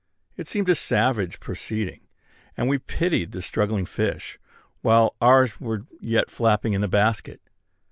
It 0.35 0.47
seemed 0.47 0.67
a 0.67 0.73
savage 0.73 1.39
proceeding, 1.39 2.07
and 2.57 2.67
we 2.67 2.79
pitied 2.79 3.33
the 3.33 3.41
struggling 3.43 3.85
fish, 3.85 4.39
while 4.81 5.13
ours 5.21 5.61
were 5.61 5.85
yet 5.99 6.31
flapping 6.31 6.73
in 6.73 6.81
the 6.81 6.87
basket. 6.87 7.39